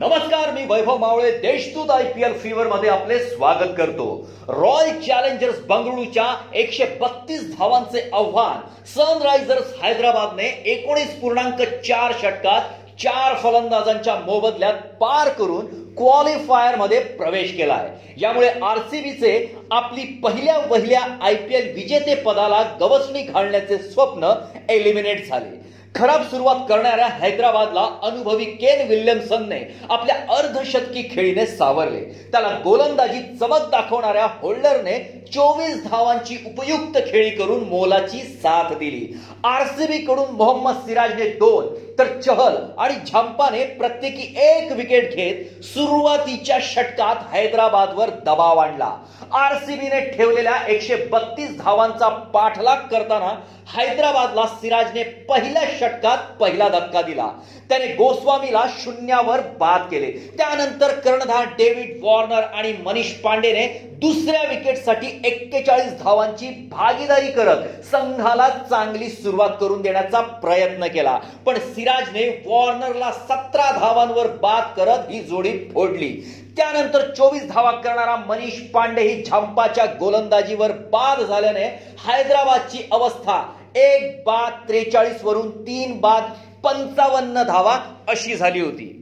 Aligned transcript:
नमस्कार 0.00 0.50
मी 0.52 0.64
Vaibhav 0.68 0.96
Mawale 0.98 1.30
Deshdoot 1.40 1.90
I 1.90 2.02
P 2.14 2.22
L 2.24 2.32
fever 2.38 2.66
मध्ये 2.68 2.88
आपले 2.90 3.18
स्वागत 3.18 3.72
करतो. 3.76 4.06
रॉयल 4.48 4.98
चॅलेंजर्स 5.00 5.60
बंगळुरूच्या 5.66 6.24
एकशे 6.60 6.84
बत्तीस 7.00 7.48
धावांचे 7.50 8.00
आव्हान 8.14 8.60
सनरायझर्स 8.94 9.72
हैदराबादने 9.82 10.48
एकोणीस 10.72 11.14
पूर्णांक 11.20 11.62
चार 11.86 12.12
षटकात 12.22 12.68
चार 13.02 13.34
फलंदाजांच्या 13.42 14.16
मोबदल्यात 14.26 14.82
पार 15.00 15.28
करून 15.38 15.66
क्वालिफायरमध्ये 15.96 17.00
प्रवेश 17.16 17.56
केला 17.56 17.74
आहे 17.74 18.14
यामुळे 18.22 18.48
आरसीबीचे 18.48 19.36
आपली 19.70 20.04
पहिल्या 20.22 20.58
वहिल्या 20.70 21.00
आय 21.20 21.34
पी 21.36 21.54
एल 21.54 21.72
विजेते 21.74 22.14
पदाला 22.22 22.62
गवसणी 22.80 23.22
घालण्याचे 23.22 23.78
स्वप्न 23.78 24.32
एलिमिनेट 24.70 25.28
झाले. 25.28 25.64
खराब 25.96 26.22
सुरुवात 26.22 26.56
करणाऱ्या 26.68 27.06
हैदराबादला 27.20 27.80
अनुभवी 28.02 28.44
केन 28.44 28.86
विल्यमसनने 28.88 29.60
आपल्या 29.90 30.16
अर्धशतकी 30.36 31.02
खेळीने 31.10 31.46
सावरले. 31.46 32.00
त्याला 32.32 32.48
गोलंदाजी 32.64 33.20
चमक 33.40 33.68
दाखवणाऱ्या 33.70 34.26
होल्डरने 34.42 34.98
चोवीस 35.34 35.82
धावांची 35.84 36.36
उपयुक्त 36.46 36.98
खेळी 37.06 37.30
करून 37.30 37.64
मोलाची 37.68 38.18
साथ 38.42 38.74
दिली. 38.78 39.06
आरसीबी 39.44 39.98
कडून 39.98 40.34
मोहम्मद 40.36 40.84
सिराजने 40.86 41.28
दोन 41.38 41.74
तर 41.98 42.06
चहल 42.20 42.56
आणि 42.78 42.94
झंपाने 43.06 43.64
प्रत्येकी 43.78 44.34
एक 44.44 44.72
विकेट 44.72 45.14
घेत 45.14 45.64
सुरुवातीच्या 45.64 46.58
षटकात 46.62 47.16
हैदराबादवर 47.32 48.10
दबाव 48.26 48.58
आणला. 48.58 48.90
आरसीबीने 49.32 50.00
ठेवलेल्या 50.10 50.56
एकशे 50.68 50.96
बत्तीस 51.12 51.56
धावांचा 51.58 52.08
पाठलाग 52.34 52.86
करताना 52.90 53.34
हैदराबादला 53.68 54.44
सिराजने 54.46 55.02
पहिल्या 55.28 55.62
षटकात 55.78 56.18
पहिला 56.40 56.68
धक्का 56.68 57.00
दिला. 57.02 57.26
त्याने 57.68 57.86
गोस्वामीला 57.94 58.64
शून्यावर 58.78 59.40
बाद 59.58 59.88
केले. 59.90 60.10
त्यानंतर 60.38 60.92
कर्णधार 60.98 61.46
डेव्हिड 61.58 61.98
वॉर्नर 62.02 62.42
आणि 62.42 62.72
मनीष 62.84 63.12
पांडेने 63.20 63.66
दुसऱ्या 64.00 64.42
विकेटसाठी 64.48 65.06
एक्केचाळीस 65.24 65.92
धावांची 66.02 66.48
भागीदारी 66.70 67.30
करत 67.32 67.84
संघाला 67.84 68.48
चांगली 68.70 69.08
सुरुवात 69.08 69.50
करून 69.60 69.82
देण्याचा 69.82 70.20
प्रयत्न 70.20 70.86
केला. 70.86 71.18
पण 71.46 71.58
सिराजने 71.86 72.22
वॉर्नरला 72.46 73.10
सतरा 73.12 73.70
धावांवर 73.72 74.26
बाद 74.42 74.62
करत 74.76 75.10
ही 75.10 75.20
जोडी 75.22 75.50
फोडली. 75.74 76.08
त्यानंतर 76.56 77.02
चोवीस 77.14 77.46
धावा 77.48 77.70
करणारा 77.80 78.16
मनीष 78.16 78.58
पांडे 78.70 79.02
ही 79.02 79.22
झंपाच्या 79.22 79.84
गोलंदाजीवर 80.00 80.72
बाद 80.92 81.20
झाल्याने 81.20 81.64
हैदराबादची 82.06 82.88
अवस्था 82.92 83.40
एक 83.76 84.22
बाद 84.26 84.52
त्रेचाळीस 84.68 85.24
वरून 85.24 85.50
तीन 85.62 85.98
बाद 86.00 86.22
पंचावन्न 86.64 87.42
धावा 87.42 87.78
अशी 88.08 88.36
झाली 88.36 88.60
होती. 88.60 88.92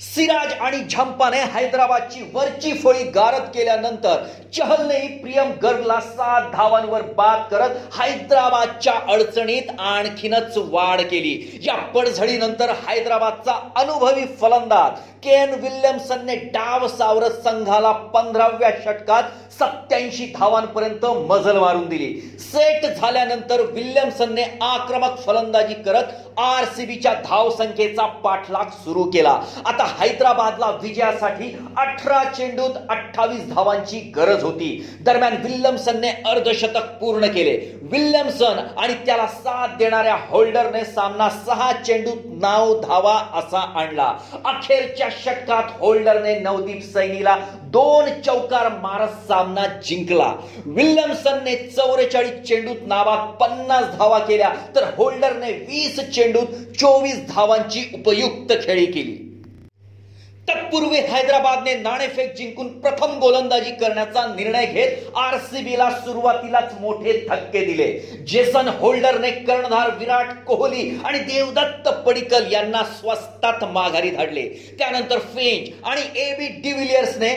सिराज 0.00 0.52
आणि 0.60 0.78
झंपाने 0.80 1.40
हैदराबादची 1.52 2.20
वरची 2.32 2.72
फळी 2.78 3.02
गारद 3.10 3.42
केल्यानंतर 3.54 4.22
चहलनेही 4.54 5.08
प्रियम 5.18 5.50
गर्गला 5.62 5.98
सात 6.00 6.50
धावांवर 6.52 7.02
बाद 7.16 7.42
करत 7.50 7.76
हैदराबादच्या 7.98 8.92
अडचणीत 9.08 9.70
आणखीनच 9.80 10.58
वाढ 10.70 11.00
केली. 11.00 11.60
या 11.64 11.76
पडझडीनंतर 11.94 12.72
हैदराबादचा 12.88 13.52
अनुभवी 13.76 14.24
फलंदाज 14.40 15.00
केन 15.24 15.52
विल्यमसनने 15.60 16.34
डाव 16.54 16.86
सावरत 16.88 17.32
संघाला 17.44 17.90
पंधराव्या 18.14 18.70
षटकात 18.84 19.22
सत्याऐंशी 19.52 20.26
धावांपर्यंत 20.36 21.04
मजल 21.28 21.58
मारून 21.58 21.86
दिली. 21.88 22.12
सेट 22.40 22.86
झाल्यानंतर 22.86 23.60
विल्यमसनने 23.72 24.42
आक्रमक 24.62 25.18
फलंदाजी 25.26 25.74
करत 25.74 26.38
आरसीबीच्या 26.38 27.12
धावसंख्येचा 27.24 28.06
पाठलाग 28.24 28.70
सुरू 28.84 29.04
केला. 29.04 29.38
आता 29.64 29.81
हैदराबादला 29.98 30.70
विजयासाठी 30.82 31.50
अठरा 31.78 32.22
चेंडूत 32.24 32.76
अठ्ठावीस 32.90 33.48
धावांची 33.48 33.98
गरज 34.16 34.42
होती. 34.42 34.68
दरम्यान 35.00 35.36
विल्यमसनने 35.42 36.10
अर्धशतक 36.26 36.90
पूर्ण 37.00 37.26
केले. 37.26 37.56
विल्यमसन 37.92 38.58
आणि 38.78 38.94
त्याला 39.06 39.26
साथ 39.26 39.76
देणाऱ्या 39.78 40.16
होल्डरने 40.28 40.84
सामना 40.84 41.28
सहा 41.46 41.72
चेंडूत 41.72 42.26
नऊ 42.42 42.74
धावा 42.80 43.14
असा 43.34 43.60
आणला. 43.80 44.12
अखेरच्या 44.44 45.08
षटकात 45.24 45.70
होल्डरने 45.80 46.38
नवदीप 46.38 46.82
सैनीला 46.92 47.36
दोन 47.72 48.08
चौकार 48.22 48.68
मारत 48.82 49.26
सामना 49.28 49.66
जिंकला. 49.84 50.32
विल्यमसनने 50.66 51.56
चौवेचाळीस 51.56 52.42
चेंडूत 52.48 52.86
नावात 52.86 53.26
पन्नास 53.40 53.84
धावा 53.98 54.18
केल्या 54.18 54.52
तर 54.74 54.84
होल्डरने 54.96 55.52
वीस 55.52 56.00
चेंडूत 56.14 56.46
चोवीस 56.80 57.26
धावांची 57.28 57.84
उपयुक्त 57.94 58.52
खेळी 58.66 58.86
केली. 58.86 59.31
तत्पूर्वी 60.48 60.98
हैदराबादने 61.08 61.74
नाणेफेक 61.74 62.32
जिंकून 62.36 62.68
प्रथम 62.80 63.18
गोलंदाजी 63.18 63.70
करण्याचा 63.70 64.24
निर्णय 64.26 64.64
घेत 64.66 65.16
आरसीबीला 65.16 65.88
सुरुवातीलाच 65.90 66.72
मोठे 66.80 67.12
धक्के 67.28 67.64
दिले. 67.64 67.86
जेसन 68.28 68.68
होल्डरने 68.80 69.30
कर्णधार 69.30 69.90
विराट 69.98 70.32
कोहली 70.46 70.88
आणि 71.04 71.18
देवदत्त 71.18 71.88
पडिकल 72.06 72.52
यांना 72.52 72.82
स्वस्तात 72.98 73.64
माघारी 73.64 74.10
धाडले. 74.10 74.42
त्यानंतर 74.78 75.18
फिंच 75.34 75.68
आणि 75.84 76.02
ए 76.20 76.30
बी 76.38 76.48
डिव्हिलियर्सने 76.62 77.28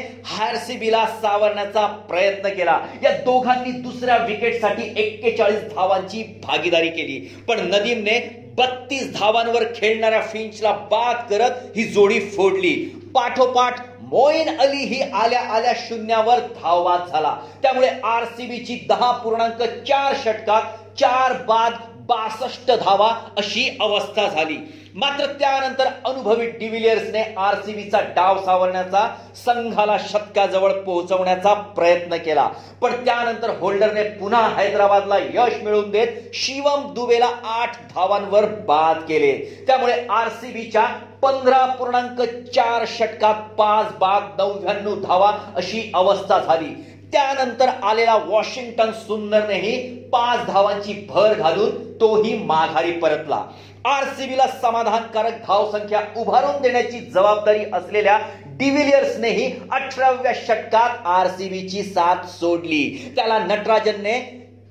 आरसीबीला 0.41 1.05
सावरण्याचा 1.21 1.85
प्रयत्न 2.09 2.49
केला. 2.49 2.79
या 3.03 3.11
दोघांनी 3.17 3.71
दुसऱ्या 3.81 4.17
विकेटसाठी 4.17 4.91
एक्केचाळीस 4.95 5.61
धावांची 5.75 6.23
भागीदारी 6.43 6.89
केली. 6.89 7.19
पण 7.47 7.59
नदीमने 7.73 8.19
बत्तीस 8.57 9.13
धावांवर 9.13 9.63
खेळणाऱ्या 9.75 10.21
फिंचला 10.21 10.71
बाद 10.91 11.15
करत 11.29 11.51
ही 11.75 11.83
जोडी 11.83 12.19
फोडली. 12.19 12.73
पाठोपाठ 13.15 13.79
मोईन 14.01 14.57
अली 14.57 14.77
ही 14.77 15.01
आल्या 15.01 15.41
आल्या 15.41 15.73
शून्यावर 15.75 16.39
धावबाद 16.61 17.07
झाला. 17.09 17.35
त्यामुळे 17.61 17.89
आरसीबीची 18.03 18.75
दहा 18.89 19.11
पूर्णांक 19.11 19.61
चार 19.61 20.13
षटकात 20.15 20.61
चार 20.99 21.33
बाद 21.43 21.73
बासष्ट 22.07 22.71
धावा 22.71 23.13
अशी 23.37 23.77
अवस्था 23.81 24.27
झाली. 24.27 24.57
मात्र 24.95 25.25
त्यानंतर 25.25 25.85
अनुभवी 26.05 26.45
डिव्हिलियर्सने 26.45 27.21
आरसीबीचा 27.37 27.99
डाव 27.99 28.43
सावरण्याचा 28.45 29.07
संघाला 29.35 29.97
शतकाजवळ 29.97 30.71
पोहोचवण्याचा 30.71 31.53
प्रयत्न 31.53 32.15
केला. 32.15 32.49
पण 32.81 33.05
त्यानंतर 33.05 33.49
होल्डरने 33.59 34.03
पुन्हा 34.03 34.47
हैदराबादला 34.47 35.17
यश 35.17 35.63
मिळवून 35.63 35.89
देत 35.91 36.07
शिवम 36.33 36.93
दुबेला 36.93 37.29
आठ 37.43 37.75
धावांवर 37.95 38.45
बाद 38.45 38.97
केले. 38.97 39.63
त्यामुळे 39.67 40.05
आरसीबीच्या 40.09 40.85
पंधरा 41.21 41.65
पूर्णांक 41.65 42.21
चार 42.49 42.85
षटकात 42.87 43.35
पाच 43.57 43.85
बाद 43.99 44.41
नव्याण्णव 44.41 44.95
धावा 44.95 45.31
अशी 45.55 45.91
अवस्था 45.95 46.39
झाली. 46.39 46.85
त्यानंतर 47.15 47.69
आलेला 47.83 48.15
वॉशिंग्टन 48.15 48.91
सुंदरनेही 48.91 49.77
पाच 50.09 50.45
धावांची 50.45 50.93
भर 51.09 51.33
घालून 51.33 51.93
तोही 51.93 52.37
माघारी 52.37 52.91
परतला. 52.91 53.43
आरसीबीला 53.85 54.47
समाधानकारक 54.61 55.33
धावसंख्या 55.47 56.01
उभारून 56.17 56.61
देण्याची 56.61 56.99
जबाबदारी 56.99 57.63
असलेल्या 57.73 58.19
डिव्हिलियर्सनेही 58.45 59.51
अठराव्या 59.71 60.33
षटकात 60.33 61.05
आरसीबीची 61.05 61.83
साथ 61.83 62.25
सोडली. 62.25 63.13
त्याला 63.15 63.39
नटराजनने 63.39 64.19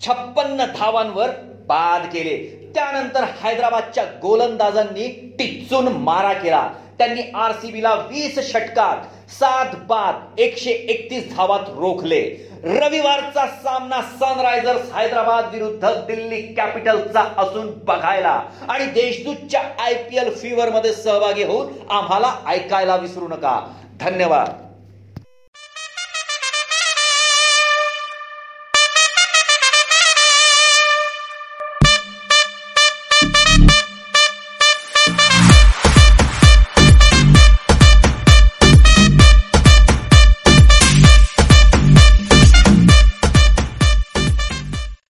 छप्पन्न 0.01 0.65
धावांवर 0.65 1.31
बाद 1.69 2.07
केले. 2.07 2.37
त्यानंतर 2.75 3.25
हैदराबादच्या 3.43 4.05
गोलंदाजांनी 4.23 5.09
टिच्चून 5.39 5.89
मारा 5.89 6.33
केला. 6.33 6.71
त्यांनी 6.99 7.23
आरसीबीला 7.35 7.95
वीस 8.11 8.39
षटकात 8.51 9.31
सात 9.31 9.75
बाद 9.87 10.41
एकशे 10.41 10.71
एकतीस 10.71 11.35
धावात 11.37 11.69
रोखले. 11.69 12.21
रविवारचा 12.65 13.47
सामना 13.47 14.01
सनरायझर्स 14.21 14.93
हैदराबाद 14.95 15.49
विरुद्ध 15.53 15.89
दिल्ली 16.07 16.41
कॅपिटलचा 16.55 17.23
असून 17.39 17.71
बघायला 17.85 18.41
आणि 18.69 18.87
देशदूतच्या 18.87 19.63
आय 19.85 19.95
पी 19.95 20.17
एल 20.17 20.35
फीवर 20.35 20.71
मध्ये 20.71 20.93
सहभागी 20.93 21.45
होऊन 21.45 21.73
आम्हाला 21.91 22.35
ऐकायला 22.47 22.97
विसरू 22.97 23.29
नका. 23.29 23.61
धन्यवाद. 24.01 24.64